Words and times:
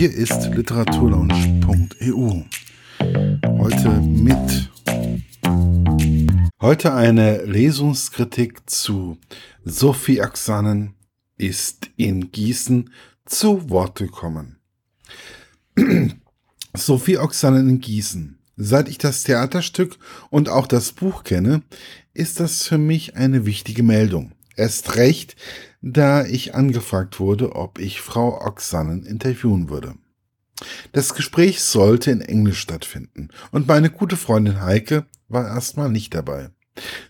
Hier 0.00 0.14
ist 0.14 0.46
literaturlaunch.eu. 0.54 2.44
Heute 3.58 3.90
mit 4.00 4.70
heute 6.58 6.94
eine 6.94 7.44
Lesungskritik 7.44 8.62
zu 8.64 9.18
Sophie 9.62 10.22
Aksanen 10.22 10.94
ist 11.36 11.90
in 11.98 12.32
Gießen 12.32 12.88
zu 13.26 13.68
Wort 13.68 13.98
gekommen. 13.98 14.56
Sophie 16.74 17.18
Oksanen 17.18 17.68
in 17.68 17.80
Gießen. 17.82 18.38
Seit 18.56 18.88
ich 18.88 18.96
das 18.96 19.24
Theaterstück 19.24 19.98
und 20.30 20.48
auch 20.48 20.66
das 20.66 20.92
Buch 20.92 21.24
kenne, 21.24 21.60
ist 22.14 22.40
das 22.40 22.66
für 22.66 22.78
mich 22.78 23.16
eine 23.16 23.44
wichtige 23.44 23.82
Meldung. 23.82 24.32
Erst 24.60 24.96
recht, 24.96 25.36
da 25.80 26.26
ich 26.26 26.54
angefragt 26.54 27.18
wurde, 27.18 27.56
ob 27.56 27.78
ich 27.78 28.02
Frau 28.02 28.44
Oksanen 28.44 29.06
interviewen 29.06 29.70
würde. 29.70 29.94
Das 30.92 31.14
Gespräch 31.14 31.62
sollte 31.62 32.10
in 32.10 32.20
Englisch 32.20 32.60
stattfinden 32.60 33.30
und 33.52 33.68
meine 33.68 33.88
gute 33.88 34.18
Freundin 34.18 34.60
Heike 34.60 35.06
war 35.28 35.48
erstmal 35.48 35.88
nicht 35.88 36.12
dabei. 36.12 36.50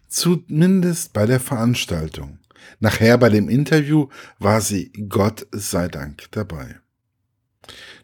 Zumindest 0.06 1.12
bei 1.12 1.26
der 1.26 1.40
Veranstaltung. 1.40 2.38
Nachher 2.78 3.18
bei 3.18 3.30
dem 3.30 3.48
Interview 3.48 4.06
war 4.38 4.60
sie 4.60 4.92
Gott 5.08 5.48
sei 5.50 5.88
Dank 5.88 6.30
dabei. 6.30 6.76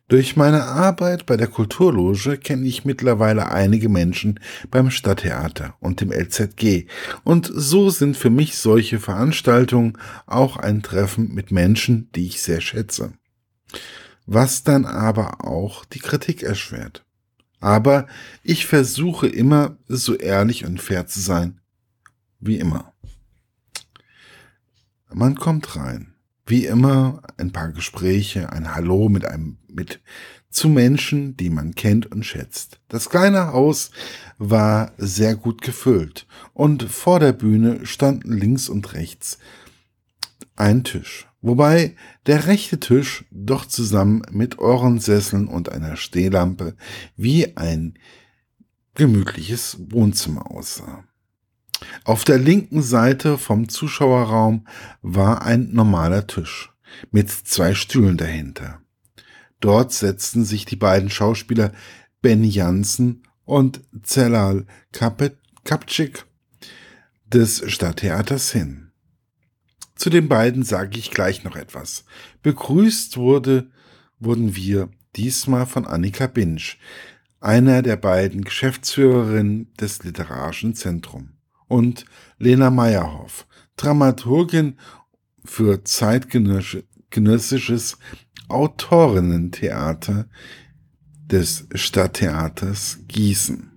Durch 0.08 0.36
meine 0.36 0.62
Arbeit 0.62 1.26
bei 1.26 1.36
der 1.36 1.48
Kulturloge 1.48 2.38
kenne 2.38 2.64
ich 2.64 2.84
mittlerweile 2.84 3.50
einige 3.50 3.88
Menschen 3.88 4.38
beim 4.70 4.92
Stadttheater 4.92 5.74
und 5.80 6.00
dem 6.00 6.12
LZG 6.12 6.86
und 7.24 7.50
so 7.52 7.90
sind 7.90 8.16
für 8.16 8.30
mich 8.30 8.56
solche 8.56 9.00
Veranstaltungen 9.00 9.98
auch 10.26 10.58
ein 10.58 10.84
Treffen 10.84 11.34
mit 11.34 11.50
Menschen, 11.50 12.08
die 12.14 12.26
ich 12.26 12.40
sehr 12.40 12.60
schätze. 12.60 13.14
Was 14.26 14.62
dann 14.62 14.84
aber 14.84 15.44
auch 15.44 15.84
die 15.84 15.98
Kritik 15.98 16.44
erschwert. 16.44 17.04
Aber 17.58 18.06
ich 18.44 18.66
versuche 18.66 19.26
immer 19.26 19.76
so 19.88 20.14
ehrlich 20.14 20.64
und 20.64 20.80
fair 20.80 21.08
zu 21.08 21.18
sein, 21.18 21.60
wie 22.38 22.58
immer. 22.58 22.92
Man 25.12 25.34
kommt 25.34 25.74
rein 25.74 26.15
wie 26.46 26.64
immer 26.64 27.22
ein 27.36 27.52
paar 27.52 27.72
Gespräche, 27.72 28.50
ein 28.52 28.74
Hallo 28.74 29.08
mit 29.08 29.24
einem, 29.26 29.58
mit 29.68 30.00
zu 30.48 30.68
Menschen, 30.68 31.36
die 31.36 31.50
man 31.50 31.74
kennt 31.74 32.10
und 32.10 32.24
schätzt. 32.24 32.80
Das 32.88 33.10
kleine 33.10 33.52
Haus 33.52 33.90
war 34.38 34.92
sehr 34.96 35.36
gut 35.36 35.60
gefüllt 35.60 36.26
und 36.54 36.84
vor 36.84 37.20
der 37.20 37.32
Bühne 37.32 37.84
standen 37.84 38.32
links 38.32 38.68
und 38.68 38.94
rechts 38.94 39.38
ein 40.54 40.84
Tisch. 40.84 41.28
Wobei 41.42 41.94
der 42.26 42.46
rechte 42.46 42.80
Tisch 42.80 43.24
doch 43.30 43.66
zusammen 43.66 44.22
mit 44.30 44.58
Ohrensesseln 44.58 45.48
und 45.48 45.70
einer 45.70 45.96
Stehlampe 45.96 46.74
wie 47.16 47.56
ein 47.56 47.98
gemütliches 48.94 49.76
Wohnzimmer 49.90 50.50
aussah. 50.50 51.04
Auf 52.04 52.24
der 52.24 52.38
linken 52.38 52.82
Seite 52.82 53.38
vom 53.38 53.68
Zuschauerraum 53.68 54.66
war 55.02 55.42
ein 55.42 55.72
normaler 55.72 56.26
Tisch 56.26 56.72
mit 57.10 57.30
zwei 57.30 57.74
Stühlen 57.74 58.16
dahinter. 58.16 58.80
Dort 59.60 59.92
setzten 59.92 60.44
sich 60.44 60.64
die 60.64 60.76
beiden 60.76 61.10
Schauspieler 61.10 61.72
Ben 62.22 62.44
Jansen 62.44 63.22
und 63.44 63.80
Zelal 64.02 64.66
Kapczyk 64.92 66.24
des 67.26 67.70
Stadttheaters 67.70 68.52
hin. 68.52 68.92
Zu 69.94 70.10
den 70.10 70.28
beiden 70.28 70.62
sage 70.62 70.98
ich 70.98 71.10
gleich 71.10 71.42
noch 71.44 71.56
etwas. 71.56 72.04
Begrüßt 72.42 73.16
wurde, 73.16 73.70
wurden 74.18 74.54
wir 74.54 74.90
diesmal 75.16 75.66
von 75.66 75.86
Annika 75.86 76.26
Binsch, 76.26 76.78
einer 77.40 77.82
der 77.82 77.96
beiden 77.96 78.44
Geschäftsführerinnen 78.44 79.72
des 79.74 80.04
Literarischen 80.04 80.74
Zentrums 80.74 81.35
und 81.68 82.06
Lena 82.38 82.70
Meyerhoff, 82.70 83.46
Dramaturgin 83.76 84.78
für 85.44 85.84
zeitgenössisches 85.84 87.98
Autorinnentheater 88.48 90.28
des 91.26 91.66
Stadttheaters 91.74 93.00
Gießen. 93.08 93.72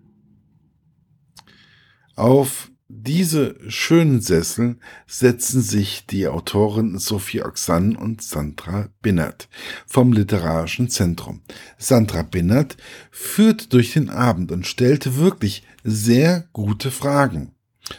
Auf 2.15 2.69
diese 2.91 3.55
schönen 3.69 4.19
Sessel 4.19 4.79
setzen 5.07 5.61
sich 5.61 6.07
die 6.07 6.27
Autoren 6.27 6.97
Sophie 6.97 7.43
Oxan 7.43 7.95
und 7.95 8.23
Sandra 8.23 8.89
Binnert 9.01 9.47
vom 9.85 10.11
Literarischen 10.11 10.89
Zentrum. 10.89 11.41
Sandra 11.77 12.23
Binnert 12.23 12.77
führt 13.11 13.73
durch 13.73 13.93
den 13.93 14.09
Abend 14.09 14.51
und 14.51 14.65
stellte 14.67 15.17
wirklich 15.17 15.63
sehr 15.83 16.49
gute 16.51 16.89
Fragen. 16.91 17.53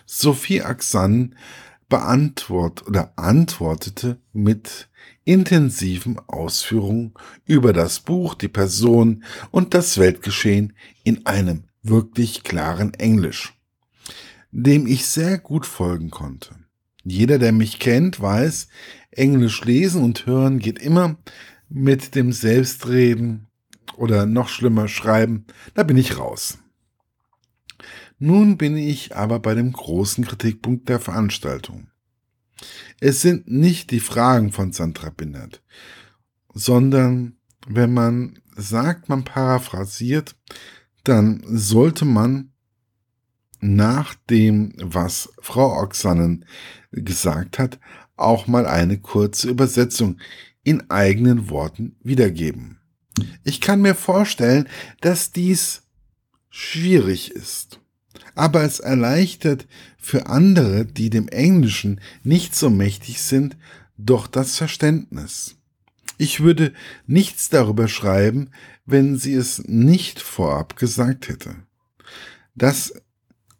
Sophie 0.06 0.62
Axan 0.62 1.34
beantwort 1.88 2.86
oder 2.86 3.12
antwortete 3.16 4.18
mit 4.32 4.88
intensiven 5.24 6.18
Ausführungen 6.28 7.14
über 7.44 7.72
das 7.72 8.00
Buch, 8.00 8.34
die 8.34 8.48
Person 8.48 9.24
und 9.50 9.74
das 9.74 9.98
Weltgeschehen 9.98 10.72
in 11.04 11.26
einem 11.26 11.64
wirklich 11.82 12.42
klaren 12.42 12.94
Englisch, 12.94 13.54
dem 14.50 14.86
ich 14.86 15.06
sehr 15.06 15.38
gut 15.38 15.66
folgen 15.66 16.10
konnte. 16.10 16.54
Jeder, 17.04 17.38
der 17.38 17.52
mich 17.52 17.78
kennt, 17.78 18.20
weiß, 18.20 18.68
Englisch 19.10 19.64
lesen 19.64 20.02
und 20.02 20.26
hören 20.26 20.58
geht 20.58 20.78
immer 20.78 21.16
mit 21.68 22.14
dem 22.14 22.32
Selbstreden 22.32 23.46
oder 23.96 24.26
noch 24.26 24.48
schlimmer 24.48 24.88
schreiben, 24.88 25.46
da 25.74 25.82
bin 25.82 25.96
ich 25.96 26.18
raus. 26.18 26.58
Nun 28.22 28.58
bin 28.58 28.76
ich 28.76 29.16
aber 29.16 29.40
bei 29.40 29.54
dem 29.54 29.72
großen 29.72 30.26
Kritikpunkt 30.26 30.90
der 30.90 31.00
Veranstaltung. 31.00 31.88
Es 33.00 33.22
sind 33.22 33.50
nicht 33.50 33.90
die 33.90 34.00
Fragen 34.00 34.52
von 34.52 34.72
Sandra 34.72 35.08
Bindert, 35.08 35.62
sondern 36.52 37.38
wenn 37.66 37.94
man 37.94 38.38
sagt, 38.54 39.08
man 39.08 39.24
paraphrasiert, 39.24 40.36
dann 41.04 41.42
sollte 41.46 42.04
man 42.04 42.52
nach 43.58 44.14
dem, 44.28 44.74
was 44.76 45.32
Frau 45.40 45.80
Oxanen 45.80 46.44
gesagt 46.92 47.58
hat, 47.58 47.80
auch 48.16 48.46
mal 48.46 48.66
eine 48.66 48.98
kurze 48.98 49.48
Übersetzung 49.48 50.18
in 50.62 50.90
eigenen 50.90 51.48
Worten 51.48 51.96
wiedergeben. 52.02 52.80
Ich 53.44 53.62
kann 53.62 53.80
mir 53.80 53.94
vorstellen, 53.94 54.68
dass 55.00 55.32
dies 55.32 55.84
schwierig 56.50 57.30
ist 57.30 57.79
aber 58.34 58.62
es 58.62 58.80
erleichtert 58.80 59.66
für 59.98 60.26
andere, 60.26 60.84
die 60.84 61.10
dem 61.10 61.28
Englischen 61.28 62.00
nicht 62.22 62.54
so 62.54 62.70
mächtig 62.70 63.22
sind, 63.22 63.56
doch 63.96 64.26
das 64.26 64.56
Verständnis. 64.56 65.56
Ich 66.18 66.40
würde 66.40 66.72
nichts 67.06 67.48
darüber 67.48 67.88
schreiben, 67.88 68.50
wenn 68.84 69.16
sie 69.16 69.34
es 69.34 69.62
nicht 69.66 70.20
vorab 70.20 70.76
gesagt 70.76 71.28
hätte. 71.28 71.54
Dass 72.54 72.92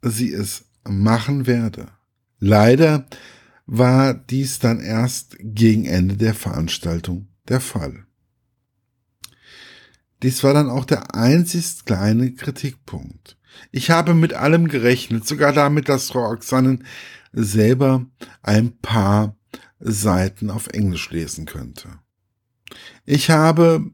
sie 0.02 0.32
es 0.32 0.64
machen 0.84 1.46
werde. 1.46 1.88
Leider 2.38 3.06
war 3.66 4.14
dies 4.14 4.58
dann 4.58 4.80
erst 4.80 5.36
gegen 5.40 5.84
Ende 5.84 6.16
der 6.16 6.34
Veranstaltung 6.34 7.28
der 7.48 7.60
Fall. 7.60 8.04
Dies 10.22 10.42
war 10.42 10.52
dann 10.52 10.68
auch 10.68 10.84
der 10.84 11.14
einzig 11.14 11.84
kleine 11.84 12.32
Kritikpunkt. 12.32 13.38
Ich 13.70 13.90
habe 13.90 14.14
mit 14.14 14.34
allem 14.34 14.68
gerechnet, 14.68 15.26
sogar 15.26 15.52
damit, 15.52 15.88
dass 15.88 16.10
Frau 16.10 16.30
Oxanen 16.30 16.84
selber 17.32 18.06
ein 18.42 18.76
paar 18.78 19.36
Seiten 19.78 20.50
auf 20.50 20.68
Englisch 20.68 21.10
lesen 21.10 21.46
könnte. 21.46 21.88
Ich 23.04 23.30
habe 23.30 23.90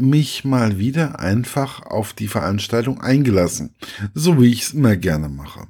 mich 0.00 0.44
mal 0.44 0.78
wieder 0.78 1.20
einfach 1.20 1.82
auf 1.82 2.12
die 2.12 2.28
Veranstaltung 2.28 3.00
eingelassen, 3.00 3.74
so 4.14 4.40
wie 4.40 4.52
ich 4.52 4.62
es 4.62 4.72
immer 4.72 4.96
gerne 4.96 5.28
mache. 5.28 5.66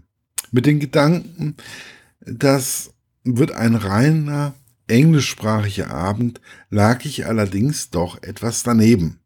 Mit 0.50 0.66
den 0.66 0.80
Gedanken, 0.80 1.56
das 2.20 2.92
wird 3.24 3.52
ein 3.52 3.74
reiner 3.74 4.54
englischsprachiger 4.86 5.90
Abend, 5.90 6.40
lag 6.68 7.04
ich 7.04 7.26
allerdings 7.26 7.90
doch 7.90 8.22
etwas 8.22 8.62
daneben. 8.62 9.21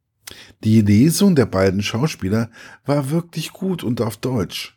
Die 0.64 0.81
Lesung 0.81 1.37
der 1.37 1.46
beiden 1.46 1.82
Schauspieler 1.82 2.50
war 2.84 3.11
wirklich 3.11 3.52
gut 3.52 3.84
und 3.84 4.00
auf 4.00 4.17
Deutsch. 4.17 4.76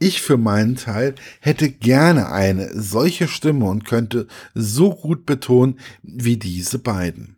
Ich 0.00 0.22
für 0.22 0.36
meinen 0.36 0.76
Teil 0.76 1.16
hätte 1.40 1.70
gerne 1.70 2.30
eine 2.30 2.70
solche 2.80 3.26
Stimme 3.26 3.66
und 3.66 3.84
könnte 3.84 4.28
so 4.54 4.94
gut 4.94 5.26
betonen 5.26 5.80
wie 6.02 6.36
diese 6.36 6.78
beiden. 6.78 7.36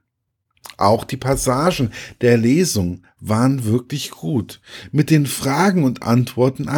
Auch 0.76 1.04
die 1.04 1.16
Passagen 1.16 1.90
der 2.20 2.36
Lesung 2.36 3.02
waren 3.18 3.64
wirklich 3.64 4.10
gut, 4.10 4.60
mit 4.92 5.10
den 5.10 5.26
Fragen 5.26 5.84
und 5.84 6.02
Antworten 6.02 6.68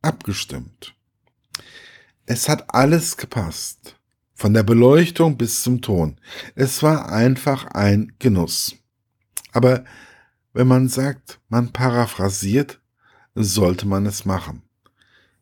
abgestimmt. 0.00 0.94
Es 2.26 2.48
hat 2.48 2.74
alles 2.74 3.16
gepasst, 3.16 3.96
von 4.34 4.54
der 4.54 4.62
Beleuchtung 4.62 5.36
bis 5.36 5.62
zum 5.62 5.82
Ton. 5.82 6.18
Es 6.54 6.82
war 6.82 7.10
einfach 7.10 7.66
ein 7.66 8.12
Genuss. 8.18 8.76
Aber 9.52 9.84
wenn 10.52 10.66
man 10.66 10.88
sagt, 10.88 11.40
man 11.48 11.72
paraphrasiert, 11.72 12.80
sollte 13.34 13.86
man 13.86 14.06
es 14.06 14.24
machen. 14.24 14.62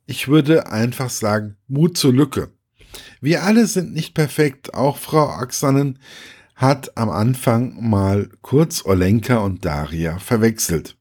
Ich 0.06 0.28
würde 0.28 0.70
einfach 0.70 1.10
sagen, 1.10 1.56
Mut 1.68 1.96
zur 1.96 2.12
Lücke. 2.12 2.50
Wir 3.20 3.44
alle 3.44 3.66
sind 3.66 3.92
nicht 3.92 4.14
perfekt, 4.14 4.74
auch 4.74 4.96
Frau 4.96 5.28
Aksanen 5.28 5.98
hat 6.54 6.96
am 6.96 7.08
Anfang 7.08 7.88
mal 7.88 8.28
kurz 8.42 8.84
Olenka 8.84 9.38
und 9.38 9.64
Daria 9.64 10.18
verwechselt. 10.18 10.96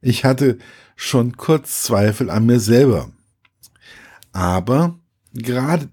Ich 0.00 0.24
hatte 0.24 0.58
schon 0.94 1.36
kurz 1.36 1.82
Zweifel 1.82 2.30
an 2.30 2.46
mir 2.46 2.60
selber. 2.60 3.10
Aber 4.32 4.98
gerade 5.32 5.88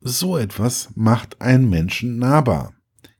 so 0.00 0.38
etwas 0.38 0.90
macht 0.94 1.40
einen 1.40 1.68
Menschen 1.68 2.18
nahbar. 2.18 2.72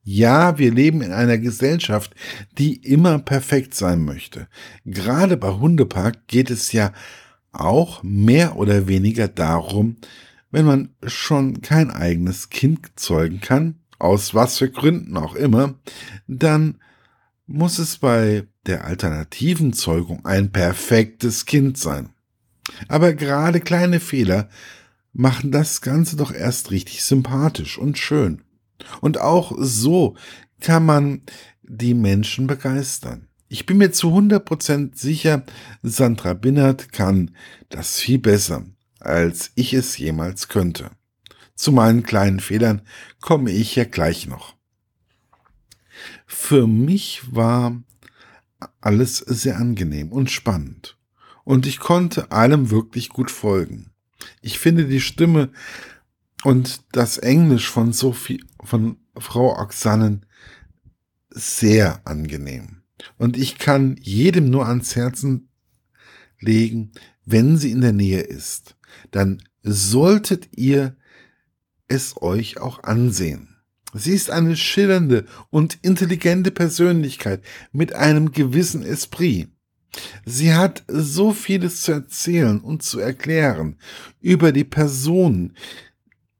Ja, 0.08 0.56
wir 0.56 0.72
leben 0.72 1.02
in 1.02 1.10
einer 1.10 1.36
Gesellschaft, 1.36 2.14
die 2.58 2.76
immer 2.76 3.18
perfekt 3.18 3.74
sein 3.74 4.04
möchte. 4.04 4.46
Gerade 4.84 5.36
bei 5.36 5.50
Hundepark 5.50 6.28
geht 6.28 6.48
es 6.48 6.70
ja 6.70 6.92
auch 7.50 8.04
mehr 8.04 8.54
oder 8.56 8.86
weniger 8.86 9.26
darum, 9.26 9.96
wenn 10.52 10.64
man 10.64 10.90
schon 11.04 11.60
kein 11.60 11.90
eigenes 11.90 12.50
Kind 12.50 12.86
zeugen 12.94 13.40
kann, 13.40 13.80
aus 13.98 14.32
was 14.32 14.58
für 14.58 14.70
Gründen 14.70 15.16
auch 15.16 15.34
immer, 15.34 15.74
dann 16.28 16.78
muss 17.48 17.80
es 17.80 17.98
bei 17.98 18.44
der 18.66 18.84
alternativen 18.84 19.72
Zeugung 19.72 20.24
ein 20.24 20.52
perfektes 20.52 21.46
Kind 21.46 21.78
sein. 21.78 22.10
Aber 22.86 23.12
gerade 23.12 23.58
kleine 23.58 23.98
Fehler 23.98 24.50
machen 25.12 25.50
das 25.50 25.80
Ganze 25.80 26.14
doch 26.14 26.32
erst 26.32 26.70
richtig 26.70 27.02
sympathisch 27.02 27.76
und 27.76 27.98
schön. 27.98 28.42
Und 29.00 29.20
auch 29.20 29.52
so 29.56 30.16
kann 30.60 30.84
man 30.84 31.22
die 31.62 31.94
Menschen 31.94 32.46
begeistern. 32.46 33.28
Ich 33.48 33.66
bin 33.66 33.78
mir 33.78 33.92
zu 33.92 34.08
100% 34.08 34.96
sicher, 34.96 35.44
Sandra 35.82 36.34
Binnert 36.34 36.92
kann 36.92 37.30
das 37.68 37.98
viel 37.98 38.18
besser, 38.18 38.64
als 38.98 39.52
ich 39.54 39.72
es 39.72 39.96
jemals 39.98 40.48
könnte. 40.48 40.90
Zu 41.54 41.72
meinen 41.72 42.02
kleinen 42.02 42.40
Fehlern 42.40 42.82
komme 43.20 43.50
ich 43.50 43.76
ja 43.76 43.84
gleich 43.84 44.26
noch. 44.26 44.56
Für 46.26 46.66
mich 46.66 47.22
war 47.30 47.80
alles 48.80 49.18
sehr 49.18 49.56
angenehm 49.56 50.12
und 50.12 50.30
spannend. 50.30 50.98
Und 51.44 51.66
ich 51.66 51.78
konnte 51.78 52.32
allem 52.32 52.70
wirklich 52.70 53.08
gut 53.08 53.30
folgen. 53.30 53.92
Ich 54.42 54.58
finde 54.58 54.86
die 54.86 55.00
Stimme 55.00 55.50
und 56.46 56.82
das 56.92 57.18
Englisch 57.18 57.68
von 57.68 57.92
Sophie, 57.92 58.44
von 58.62 58.98
Frau 59.18 59.58
Oxanen 59.58 60.26
sehr 61.28 62.06
angenehm. 62.06 62.82
Und 63.18 63.36
ich 63.36 63.58
kann 63.58 63.96
jedem 64.00 64.48
nur 64.48 64.68
ans 64.68 64.94
Herzen 64.94 65.48
legen, 66.38 66.92
wenn 67.24 67.56
sie 67.56 67.72
in 67.72 67.80
der 67.80 67.92
Nähe 67.92 68.20
ist, 68.20 68.76
dann 69.10 69.42
solltet 69.64 70.56
ihr 70.56 70.94
es 71.88 72.22
euch 72.22 72.60
auch 72.60 72.84
ansehen. 72.84 73.56
Sie 73.92 74.12
ist 74.12 74.30
eine 74.30 74.56
schillernde 74.56 75.26
und 75.50 75.80
intelligente 75.82 76.52
Persönlichkeit 76.52 77.42
mit 77.72 77.92
einem 77.92 78.30
gewissen 78.30 78.84
Esprit. 78.84 79.48
Sie 80.24 80.54
hat 80.54 80.84
so 80.86 81.32
vieles 81.32 81.82
zu 81.82 81.90
erzählen 81.90 82.60
und 82.60 82.84
zu 82.84 83.00
erklären 83.00 83.78
über 84.20 84.52
die 84.52 84.64
Person, 84.64 85.54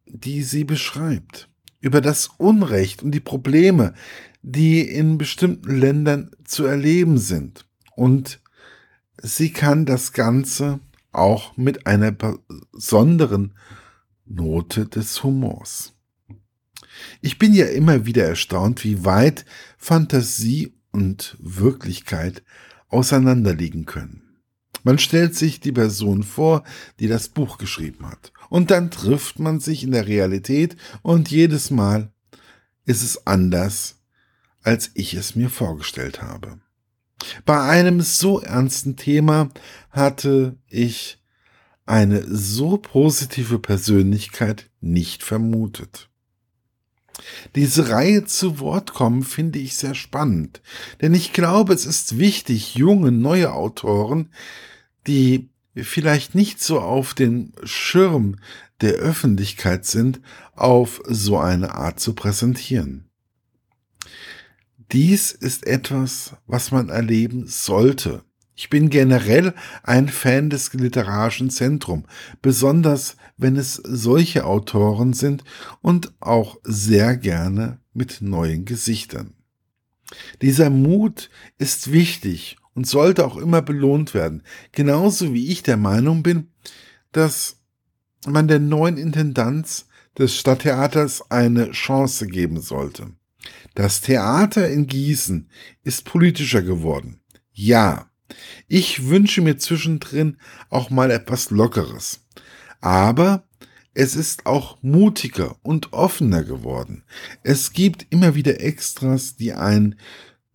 die 0.07 0.43
sie 0.43 0.65
beschreibt, 0.65 1.49
über 1.81 2.01
das 2.01 2.29
Unrecht 2.39 3.03
und 3.03 3.13
die 3.13 3.21
Probleme, 3.21 3.95
die 4.43 4.81
in 4.81 5.19
bestimmten 5.19 5.79
Ländern 5.79 6.31
zu 6.45 6.65
erleben 6.65 7.19
sind. 7.19 7.67
Und 7.95 8.41
sie 9.21 9.53
kann 9.53 9.87
das 9.87 10.13
Ganze 10.13 10.81
auch 11.13 11.57
mit 11.57 11.87
einer 11.87 12.13
besonderen 12.13 13.55
Note 14.25 14.87
des 14.87 15.23
Humors. 15.23 15.95
Ich 17.21 17.39
bin 17.39 17.53
ja 17.53 17.67
immer 17.67 18.07
wieder 18.07 18.25
erstaunt, 18.25 18.85
wie 18.85 19.05
weit 19.05 19.45
Fantasie 19.79 20.75
und 20.93 21.37
Wirklichkeit 21.41 22.43
auseinanderliegen 22.89 23.85
können. 23.85 24.23
Man 24.83 24.99
stellt 24.99 25.35
sich 25.35 25.61
die 25.61 25.73
Person 25.73 26.23
vor, 26.23 26.63
die 27.01 27.09
das 27.09 27.29
Buch 27.29 27.59
geschrieben 27.59 28.07
hat. 28.07 28.33
Und 28.49 28.71
dann 28.71 28.91
trifft 28.91 29.39
man 29.39 29.61
sich 29.61 29.85
in 29.85 29.93
der 29.93 30.07
Realität 30.07 30.77
und 31.03 31.31
jedes 31.31 31.71
Mal 31.71 32.11
ist 32.85 33.03
es 33.03 33.27
anders, 33.27 33.97
als 34.63 34.91
ich 34.95 35.15
es 35.15 35.35
mir 35.35 35.51
vorgestellt 35.51 36.23
habe. 36.23 36.59
Bei 37.45 37.61
einem 37.61 38.01
so 38.01 38.41
ernsten 38.41 38.97
Thema 38.97 39.49
hatte 39.91 40.57
ich 40.69 41.19
eine 41.87 42.25
so 42.29 42.77
positive 42.79 43.59
Persönlichkeit 43.59 44.69
nicht 44.81 45.23
vermutet. 45.23 46.09
Diese 47.55 47.89
Reihe 47.89 48.25
zu 48.27 48.59
Wort 48.59 48.93
kommen 48.93 49.23
finde 49.23 49.59
ich 49.59 49.77
sehr 49.77 49.95
spannend, 49.95 50.61
denn 51.01 51.15
ich 51.15 51.33
glaube, 51.33 51.73
es 51.73 51.87
ist 51.87 52.19
wichtig, 52.19 52.75
junge, 52.75 53.11
neue 53.11 53.53
Autoren, 53.55 54.31
die 55.07 55.49
vielleicht 55.83 56.35
nicht 56.35 56.63
so 56.63 56.81
auf 56.81 57.15
den 57.15 57.53
Schirm 57.65 58.37
der 58.81 58.95
Öffentlichkeit 58.95 59.85
sind, 59.85 60.21
auf 60.55 61.03
so 61.07 61.39
eine 61.39 61.75
Art 61.75 62.01
zu 62.01 62.15
präsentieren. 62.15 63.09
Dies 64.93 65.33
ist 65.33 65.67
etwas, 65.67 66.37
was 66.47 66.71
man 66.71 66.89
erleben 66.89 67.47
sollte. 67.47 68.23
Ich 68.55 68.71
bin 68.71 68.89
generell 68.89 69.53
ein 69.83 70.09
Fan 70.09 70.49
des 70.49 70.73
literarischen 70.73 71.51
Zentrums, 71.51 72.07
besonders 72.41 73.17
wenn 73.37 73.57
es 73.57 73.75
solche 73.75 74.47
Autoren 74.47 75.13
sind 75.13 75.45
und 75.83 76.15
auch 76.21 76.59
sehr 76.63 77.17
gerne 77.17 77.81
mit 77.93 78.23
neuen 78.23 78.65
Gesichtern. 78.65 79.35
Dieser 80.41 80.71
Mut 80.71 81.31
ist 81.59 81.93
wichtig 81.93 82.57
und 82.77 82.87
sollte 82.87 83.25
auch 83.25 83.37
immer 83.37 83.63
belohnt 83.63 84.15
werden, 84.15 84.43
genauso 84.71 85.35
wie 85.35 85.49
ich 85.49 85.65
der 85.65 85.79
Meinung 85.79 86.23
bin, 86.23 86.53
dass 87.11 87.57
man 88.27 88.47
der 88.47 88.61
neuen 88.61 88.99
Intendanz 88.99 89.87
des 90.17 90.37
Stadttheaters 90.37 91.31
eine 91.31 91.73
Chance 91.73 92.27
geben 92.27 92.61
sollte. 92.61 93.13
Das 93.75 94.01
Theater 94.03 94.69
in 94.69 94.87
Gießen 94.87 95.51
ist 95.83 96.05
politischer 96.05 96.63
geworden. 96.63 97.21
Ja, 97.53 98.11
ich 98.69 99.09
wünsche 99.09 99.41
mir 99.41 99.57
zwischendrin 99.57 100.37
auch 100.69 100.91
mal 100.91 101.11
etwas 101.11 101.51
Lockeres. 101.51 102.21
Aber 102.81 103.49
es 103.95 104.17
ist 104.17 104.45
auch 104.45 104.83
mutiger 104.83 105.57
und 105.63 105.93
offener 105.95 106.45
geworden. 106.45 107.05
Es 107.43 107.73
gibt 107.73 108.07
immer 108.11 108.35
wieder 108.35 108.61
Extras, 108.61 109.37
die 109.37 109.55
einen 109.55 109.97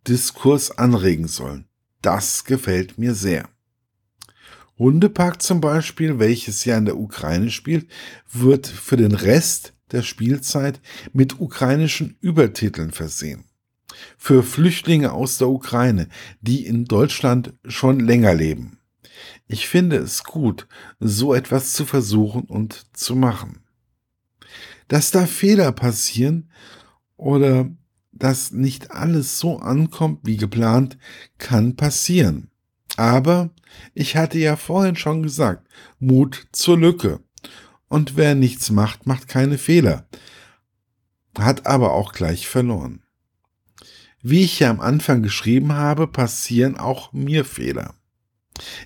Diskurs 0.06 0.70
anregen 0.70 1.26
sollen. 1.26 1.66
Das 2.02 2.44
gefällt 2.44 2.98
mir 2.98 3.14
sehr. 3.14 3.48
Hundepark 4.78 5.42
zum 5.42 5.60
Beispiel, 5.60 6.18
welches 6.18 6.64
ja 6.64 6.76
in 6.76 6.84
der 6.84 6.96
Ukraine 6.96 7.50
spielt, 7.50 7.88
wird 8.30 8.66
für 8.66 8.96
den 8.96 9.12
Rest 9.12 9.74
der 9.92 10.02
Spielzeit 10.02 10.80
mit 11.12 11.40
ukrainischen 11.40 12.16
Übertiteln 12.20 12.90
versehen 12.90 13.44
für 14.16 14.42
Flüchtlinge 14.42 15.12
aus 15.12 15.38
der 15.38 15.48
Ukraine, 15.48 16.08
die 16.40 16.66
in 16.66 16.84
Deutschland 16.84 17.54
schon 17.66 18.00
länger 18.00 18.34
leben. 18.34 18.78
Ich 19.46 19.68
finde 19.68 19.96
es 19.96 20.24
gut, 20.24 20.66
so 20.98 21.34
etwas 21.34 21.72
zu 21.72 21.84
versuchen 21.84 22.42
und 22.42 22.86
zu 22.96 23.14
machen. 23.14 23.60
Dass 24.88 25.10
da 25.10 25.26
Fehler 25.26 25.72
passieren 25.72 26.50
oder 27.16 27.70
dass 28.22 28.52
nicht 28.52 28.92
alles 28.92 29.40
so 29.40 29.58
ankommt 29.58 30.20
wie 30.22 30.36
geplant, 30.36 30.96
kann 31.38 31.74
passieren. 31.74 32.52
Aber 32.96 33.50
ich 33.94 34.16
hatte 34.16 34.38
ja 34.38 34.54
vorhin 34.54 34.94
schon 34.94 35.24
gesagt, 35.24 35.66
Mut 35.98 36.46
zur 36.52 36.78
Lücke. 36.78 37.18
Und 37.88 38.16
wer 38.16 38.36
nichts 38.36 38.70
macht, 38.70 39.08
macht 39.08 39.26
keine 39.26 39.58
Fehler. 39.58 40.06
Hat 41.36 41.66
aber 41.66 41.94
auch 41.94 42.12
gleich 42.12 42.46
verloren. 42.46 43.02
Wie 44.22 44.44
ich 44.44 44.60
ja 44.60 44.70
am 44.70 44.78
Anfang 44.78 45.24
geschrieben 45.24 45.72
habe, 45.72 46.06
passieren 46.06 46.76
auch 46.76 47.12
mir 47.12 47.44
Fehler. 47.44 47.94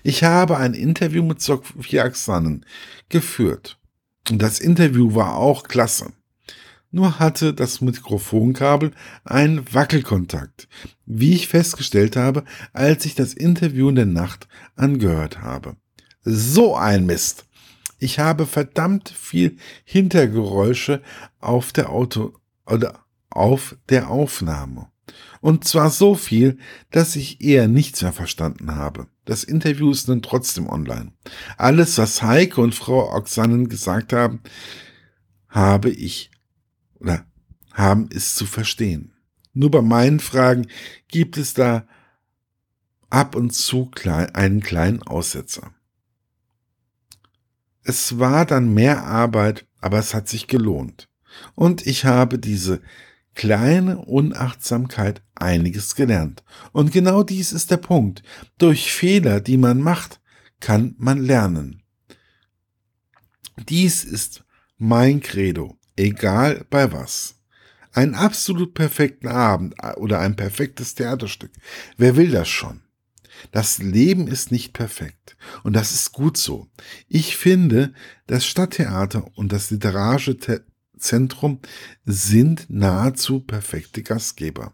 Ich 0.01 0.23
habe 0.23 0.57
ein 0.57 0.73
Interview 0.73 1.21
mit 1.21 1.41
Sophie 1.43 1.99
Aksanen 1.99 2.65
geführt. 3.09 3.77
Und 4.31 4.41
das 4.41 4.59
Interview 4.59 5.13
war 5.13 5.35
auch 5.35 5.67
klasse. 5.67 6.11
Nur 6.97 7.19
hatte 7.19 7.53
das 7.53 7.79
Mikrofonkabel 7.79 8.89
einen 9.23 9.71
Wackelkontakt, 9.71 10.67
wie 11.05 11.35
ich 11.35 11.47
festgestellt 11.47 12.15
habe, 12.15 12.43
als 12.73 13.05
ich 13.05 13.13
das 13.13 13.35
Interview 13.35 13.89
in 13.89 13.95
der 13.97 14.07
Nacht 14.07 14.47
angehört 14.75 15.43
habe. 15.43 15.75
So 16.23 16.75
ein 16.75 17.05
Mist. 17.05 17.45
Ich 17.99 18.17
habe 18.17 18.47
verdammt 18.47 19.09
viel 19.09 19.57
Hintergeräusche 19.83 21.03
auf 21.39 21.71
der 21.71 21.91
Auto 21.91 22.33
oder 22.65 23.05
auf 23.29 23.77
der 23.89 24.09
Aufnahme. 24.09 24.87
Und 25.39 25.65
zwar 25.65 25.91
so 25.91 26.15
viel, 26.15 26.57
dass 26.89 27.15
ich 27.15 27.41
eher 27.41 27.67
nichts 27.67 28.01
mehr 28.01 28.11
verstanden 28.11 28.73
habe. 28.73 29.05
Das 29.23 29.43
Interview 29.43 29.91
ist 29.91 30.07
nun 30.07 30.23
trotzdem 30.23 30.67
online. 30.67 31.11
Alles, 31.57 31.99
was 31.99 32.23
Heike 32.23 32.59
und 32.59 32.73
Frau 32.73 33.13
Oxanen 33.13 33.69
gesagt 33.69 34.13
haben, 34.13 34.41
habe 35.47 35.91
ich 35.91 36.31
oder 36.99 37.25
haben 37.73 38.09
es 38.11 38.35
zu 38.35 38.45
verstehen. 38.45 39.13
Nur 39.53 39.71
bei 39.71 39.81
meinen 39.81 40.19
Fragen 40.19 40.67
gibt 41.07 41.37
es 41.37 41.53
da 41.53 41.87
ab 43.09 43.35
und 43.35 43.51
zu 43.51 43.91
einen 44.33 44.61
kleinen 44.61 45.01
Aussetzer. 45.03 45.73
Es 47.83 48.19
war 48.19 48.45
dann 48.45 48.73
mehr 48.73 49.05
Arbeit, 49.05 49.65
aber 49.79 49.99
es 49.99 50.13
hat 50.13 50.27
sich 50.27 50.47
gelohnt. 50.47 51.07
Und 51.55 51.87
ich 51.87 52.05
habe 52.05 52.39
diese 52.39 52.81
kleine 53.33 53.99
Unachtsamkeit 53.99 55.21
einiges 55.35 55.95
gelernt. 55.95 56.43
Und 56.71 56.91
genau 56.91 57.23
dies 57.23 57.51
ist 57.51 57.71
der 57.71 57.77
Punkt. 57.77 58.23
Durch 58.57 58.91
Fehler, 58.91 59.39
die 59.39 59.57
man 59.57 59.79
macht, 59.79 60.19
kann 60.59 60.95
man 60.97 61.21
lernen. 61.21 61.83
Dies 63.69 64.03
ist 64.03 64.43
mein 64.77 65.21
Credo, 65.21 65.76
egal 65.97 66.65
bei 66.69 66.91
was. 66.91 67.35
Einen 67.91 68.15
absolut 68.15 68.73
perfekten 68.73 69.27
Abend 69.27 69.75
oder 69.97 70.19
ein 70.19 70.35
perfektes 70.35 70.95
Theaterstück. 70.95 71.51
Wer 71.97 72.15
will 72.15 72.31
das 72.31 72.47
schon? 72.47 72.81
Das 73.51 73.79
Leben 73.79 74.27
ist 74.27 74.51
nicht 74.51 74.73
perfekt. 74.73 75.37
Und 75.63 75.73
das 75.73 75.91
ist 75.91 76.11
gut 76.11 76.37
so. 76.37 76.67
Ich 77.07 77.37
finde, 77.37 77.93
das 78.27 78.45
Stadttheater 78.45 79.25
und 79.35 79.51
das 79.51 79.71
literarische 79.71 80.37
Zentrum 80.97 81.59
sind 82.05 82.65
nahezu 82.69 83.39
perfekte 83.39 84.03
Gastgeber. 84.03 84.73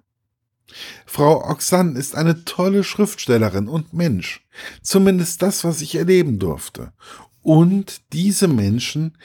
Frau 1.05 1.49
Oxan 1.49 1.95
ist 1.95 2.15
eine 2.15 2.45
tolle 2.45 2.83
Schriftstellerin 2.83 3.67
und 3.67 3.93
Mensch. 3.93 4.45
Zumindest 4.81 5.41
das, 5.41 5.63
was 5.63 5.81
ich 5.81 5.95
erleben 5.95 6.39
durfte. 6.39 6.93
Und 7.41 8.01
diese 8.13 8.47
Menschen, 8.47 9.17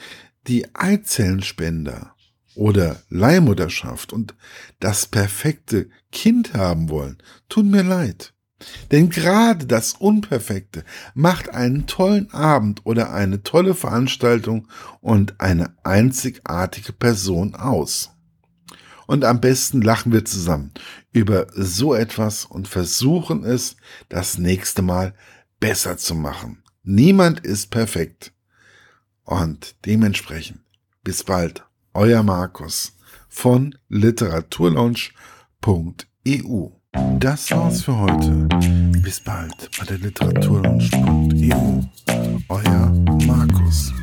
die 0.47 0.73
Eizellenspender 0.73 2.15
oder 2.55 3.01
Leihmutterschaft 3.09 4.13
und 4.13 4.35
das 4.79 5.07
perfekte 5.07 5.89
Kind 6.11 6.53
haben 6.53 6.89
wollen, 6.89 7.17
tun 7.47 7.69
mir 7.69 7.83
leid. 7.83 8.33
Denn 8.91 9.09
gerade 9.09 9.65
das 9.65 9.93
Unperfekte 9.93 10.83
macht 11.13 11.49
einen 11.49 11.87
tollen 11.87 12.31
Abend 12.31 12.85
oder 12.85 13.13
eine 13.13 13.41
tolle 13.43 13.73
Veranstaltung 13.73 14.67
und 14.99 15.39
eine 15.39 15.75
einzigartige 15.83 16.91
Person 16.91 17.55
aus. 17.55 18.11
Und 19.07 19.23
am 19.25 19.41
besten 19.41 19.81
lachen 19.81 20.11
wir 20.11 20.25
zusammen 20.25 20.71
über 21.11 21.47
so 21.55 21.95
etwas 21.95 22.45
und 22.45 22.67
versuchen 22.67 23.43
es 23.43 23.75
das 24.09 24.37
nächste 24.37 24.81
Mal 24.81 25.15
besser 25.59 25.97
zu 25.97 26.13
machen. 26.13 26.61
Niemand 26.83 27.39
ist 27.39 27.71
perfekt. 27.71 28.33
Und 29.29 29.75
dementsprechend 29.85 30.59
bis 31.03 31.23
bald, 31.23 31.63
euer 31.93 32.23
Markus 32.23 32.97
von 33.27 33.75
literaturlaunch.eu. 33.87 36.69
Das 37.19 37.51
war's 37.51 37.83
für 37.83 37.95
heute. 37.95 38.47
Bis 39.03 39.19
bald 39.19 39.69
bei 39.77 39.85
der 39.85 39.99
Literaturlaunch.eu. 39.99 41.83
Euer 42.49 42.89
Markus. 43.27 43.93